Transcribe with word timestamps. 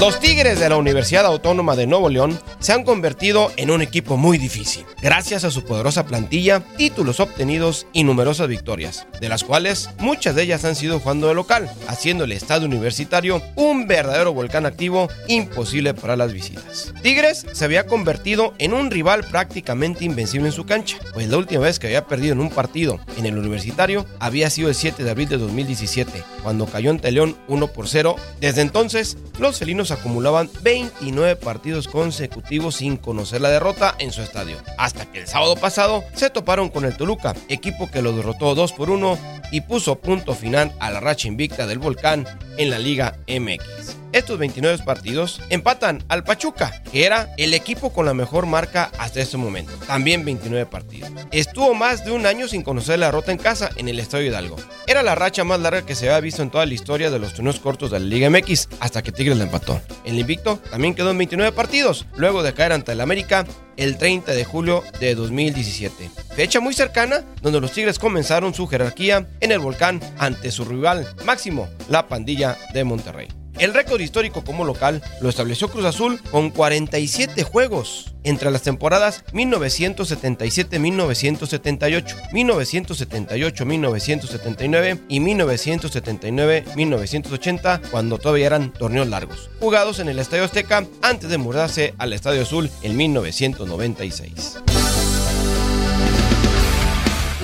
Los 0.00 0.18
Tigres 0.20 0.58
de 0.58 0.68
la 0.68 0.76
Universidad 0.76 1.24
Autónoma 1.24 1.76
de 1.76 1.86
Nuevo 1.86 2.08
León 2.08 2.38
se 2.58 2.72
han 2.72 2.82
convertido 2.82 3.52
en 3.56 3.70
un 3.70 3.80
equipo 3.80 4.16
muy 4.16 4.38
difícil, 4.38 4.84
gracias 5.00 5.44
a 5.44 5.50
su 5.50 5.64
poderosa 5.64 6.04
plantilla, 6.04 6.60
títulos 6.76 7.20
obtenidos 7.20 7.86
y 7.92 8.02
numerosas 8.04 8.48
victorias, 8.48 9.06
de 9.20 9.28
las 9.28 9.44
cuales 9.44 9.88
muchas 9.98 10.34
de 10.34 10.42
ellas 10.42 10.64
han 10.64 10.74
sido 10.74 10.98
jugando 10.98 11.28
de 11.28 11.34
local, 11.34 11.70
haciendo 11.86 12.24
el 12.24 12.32
estadio 12.32 12.66
universitario 12.66 13.40
un 13.54 13.86
verdadero 13.86 14.34
volcán 14.34 14.66
activo 14.66 15.08
imposible 15.28 15.94
para 15.94 16.16
las 16.16 16.32
visitas. 16.32 16.92
Tigres 17.02 17.46
se 17.52 17.64
había 17.64 17.86
convertido 17.86 18.52
en 18.58 18.74
un 18.74 18.90
rival 18.90 19.24
prácticamente 19.24 20.04
invencible 20.04 20.48
en 20.48 20.52
su 20.52 20.66
cancha, 20.66 20.98
pues 21.14 21.28
la 21.28 21.38
última 21.38 21.62
vez 21.62 21.78
que 21.78 21.86
había 21.86 22.06
perdido 22.06 22.34
en 22.34 22.40
un 22.40 22.50
partido 22.50 22.98
en 23.16 23.26
el 23.26 23.38
universitario 23.38 24.04
había 24.18 24.50
sido 24.50 24.68
el 24.68 24.74
7 24.74 25.02
de 25.02 25.10
abril 25.10 25.28
de 25.28 25.38
2017, 25.38 26.22
cuando 26.42 26.66
cayó 26.66 26.90
ante 26.90 27.10
León 27.10 27.36
1 27.48 27.68
por 27.68 27.88
0. 27.88 28.16
Desde 28.40 28.60
entonces, 28.60 29.16
los 29.38 29.58
felinos 29.58 29.93
acumulaban 29.94 30.50
29 30.62 31.36
partidos 31.36 31.88
consecutivos 31.88 32.76
sin 32.76 32.96
conocer 32.96 33.40
la 33.40 33.50
derrota 33.50 33.94
en 33.98 34.12
su 34.12 34.22
estadio, 34.22 34.56
hasta 34.78 35.06
que 35.06 35.20
el 35.20 35.26
sábado 35.26 35.56
pasado 35.56 36.04
se 36.14 36.30
toparon 36.30 36.68
con 36.68 36.84
el 36.84 36.96
Toluca, 36.96 37.34
equipo 37.48 37.90
que 37.90 38.02
lo 38.02 38.12
derrotó 38.12 38.54
2 38.54 38.72
por 38.72 38.90
1 38.90 39.18
y 39.52 39.62
puso 39.62 39.96
punto 39.96 40.34
final 40.34 40.72
a 40.80 40.90
la 40.90 41.00
racha 41.00 41.28
invicta 41.28 41.66
del 41.66 41.78
Volcán 41.78 42.26
en 42.56 42.70
la 42.70 42.78
Liga 42.78 43.18
MX. 43.28 44.03
Estos 44.14 44.38
29 44.38 44.84
partidos 44.84 45.40
empatan 45.50 46.04
al 46.06 46.22
Pachuca, 46.22 46.84
que 46.92 47.04
era 47.04 47.34
el 47.36 47.52
equipo 47.52 47.92
con 47.92 48.06
la 48.06 48.14
mejor 48.14 48.46
marca 48.46 48.92
hasta 48.96 49.20
ese 49.20 49.36
momento. 49.36 49.72
También 49.88 50.24
29 50.24 50.66
partidos. 50.66 51.10
Estuvo 51.32 51.74
más 51.74 52.04
de 52.04 52.12
un 52.12 52.24
año 52.24 52.46
sin 52.46 52.62
conocer 52.62 53.00
la 53.00 53.06
derrota 53.06 53.32
en 53.32 53.38
casa 53.38 53.70
en 53.74 53.88
el 53.88 53.98
Estadio 53.98 54.28
Hidalgo. 54.28 54.54
Era 54.86 55.02
la 55.02 55.16
racha 55.16 55.42
más 55.42 55.58
larga 55.58 55.84
que 55.84 55.96
se 55.96 56.06
había 56.06 56.20
visto 56.20 56.42
en 56.42 56.50
toda 56.50 56.64
la 56.64 56.74
historia 56.74 57.10
de 57.10 57.18
los 57.18 57.34
torneos 57.34 57.58
cortos 57.58 57.90
de 57.90 57.98
la 57.98 58.06
Liga 58.06 58.30
MX 58.30 58.68
hasta 58.78 59.02
que 59.02 59.10
Tigres 59.10 59.36
la 59.36 59.44
empató. 59.44 59.80
El 60.04 60.16
invicto 60.16 60.60
también 60.70 60.94
quedó 60.94 61.10
en 61.10 61.18
29 61.18 61.50
partidos, 61.50 62.06
luego 62.16 62.44
de 62.44 62.54
caer 62.54 62.70
ante 62.70 62.92
el 62.92 63.00
América 63.00 63.44
el 63.76 63.98
30 63.98 64.30
de 64.30 64.44
julio 64.44 64.84
de 65.00 65.16
2017. 65.16 66.08
Fecha 66.36 66.60
muy 66.60 66.72
cercana 66.72 67.24
donde 67.42 67.60
los 67.60 67.72
Tigres 67.72 67.98
comenzaron 67.98 68.54
su 68.54 68.68
jerarquía 68.68 69.26
en 69.40 69.50
el 69.50 69.58
volcán 69.58 70.00
ante 70.18 70.52
su 70.52 70.64
rival 70.64 71.04
máximo, 71.24 71.68
la 71.88 72.06
pandilla 72.06 72.56
de 72.72 72.84
Monterrey. 72.84 73.26
El 73.58 73.72
récord 73.72 74.00
histórico 74.00 74.42
como 74.42 74.64
local 74.64 75.00
lo 75.20 75.28
estableció 75.28 75.68
Cruz 75.68 75.84
Azul 75.84 76.20
con 76.30 76.50
47 76.50 77.44
juegos 77.44 78.14
entre 78.24 78.50
las 78.50 78.62
temporadas 78.62 79.22
1977-1978, 79.32 82.32
1978-1979 82.32 85.00
y 85.08 85.20
1979-1980 85.20 87.90
cuando 87.90 88.18
todavía 88.18 88.46
eran 88.46 88.72
torneos 88.72 89.06
largos, 89.08 89.50
jugados 89.60 90.00
en 90.00 90.08
el 90.08 90.18
Estadio 90.18 90.42
Azteca 90.44 90.84
antes 91.02 91.30
de 91.30 91.38
mudarse 91.38 91.94
al 91.98 92.12
Estadio 92.12 92.42
Azul 92.42 92.68
en 92.82 92.96
1996. 92.96 94.58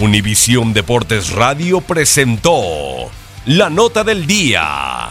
Univisión 0.00 0.72
Deportes 0.72 1.30
Radio 1.30 1.80
presentó 1.82 3.10
la 3.44 3.68
nota 3.68 4.02
del 4.02 4.26
día. 4.26 5.10